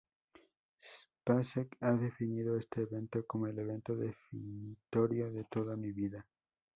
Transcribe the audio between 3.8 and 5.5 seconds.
definitorio de